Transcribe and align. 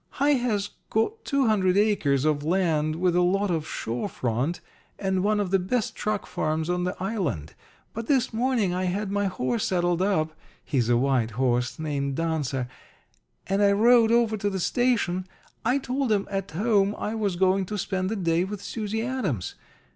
Hi 0.13 0.29
has 0.31 0.71
got 0.89 1.23
two 1.25 1.45
hundred 1.45 1.77
acres 1.77 2.25
of 2.25 2.43
land 2.43 2.95
with 2.95 3.15
a 3.15 3.21
lot 3.21 3.51
of 3.51 3.67
shore 3.67 4.09
front, 4.09 4.59
and 4.97 5.23
one 5.23 5.39
of 5.39 5.51
the 5.51 5.59
best 5.59 5.95
truck 5.95 6.25
farms 6.25 6.71
on 6.71 6.85
the 6.85 6.95
Island. 6.99 7.53
But 7.93 8.07
this 8.07 8.33
morning 8.33 8.73
I 8.73 8.85
had 8.85 9.11
my 9.11 9.25
horse 9.25 9.67
saddled 9.67 10.01
up 10.01 10.33
he's 10.65 10.89
a 10.89 10.97
white 10.97 11.29
horse 11.37 11.77
named 11.77 12.15
Dancer 12.15 12.67
and 13.45 13.61
I 13.61 13.73
rode 13.73 14.11
over 14.11 14.37
to 14.37 14.49
the 14.49 14.59
station. 14.59 15.27
I 15.63 15.77
told 15.77 16.11
'em 16.11 16.27
at 16.31 16.49
home 16.49 16.95
I 16.97 17.13
was 17.13 17.35
going 17.35 17.67
to 17.67 17.77
spend 17.77 18.09
the 18.09 18.15
day 18.15 18.43
with 18.43 18.63
Susie 18.63 19.03
Adams. 19.05 19.53